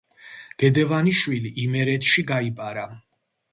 გედევანიშვილი 0.63 1.53
იმერეთში 1.65 2.25
გაიპარა. 2.35 2.91